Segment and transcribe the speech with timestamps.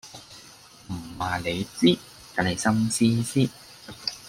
[0.89, 1.95] 唔話你知，
[2.35, 3.49] 等你心思思